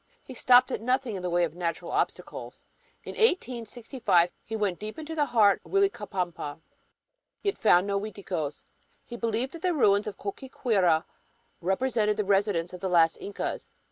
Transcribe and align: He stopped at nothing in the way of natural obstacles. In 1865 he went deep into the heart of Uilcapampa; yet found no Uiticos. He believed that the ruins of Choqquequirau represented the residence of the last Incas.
He 0.23 0.33
stopped 0.33 0.71
at 0.71 0.81
nothing 0.81 1.15
in 1.15 1.21
the 1.21 1.29
way 1.29 1.43
of 1.43 1.53
natural 1.53 1.91
obstacles. 1.91 2.65
In 3.03 3.11
1865 3.11 4.31
he 4.43 4.55
went 4.55 4.79
deep 4.79 4.97
into 4.97 5.13
the 5.13 5.25
heart 5.27 5.61
of 5.63 5.71
Uilcapampa; 5.71 6.59
yet 7.43 7.59
found 7.59 7.85
no 7.85 8.01
Uiticos. 8.01 8.65
He 9.05 9.15
believed 9.15 9.51
that 9.51 9.61
the 9.61 9.75
ruins 9.75 10.07
of 10.07 10.17
Choqquequirau 10.17 11.03
represented 11.61 12.17
the 12.17 12.25
residence 12.25 12.73
of 12.73 12.79
the 12.79 12.89
last 12.89 13.17
Incas. 13.17 13.73